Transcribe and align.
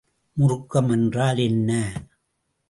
முறுக்கம் 0.37 0.89
என்றால் 0.89 1.37
என்ன? 1.37 1.71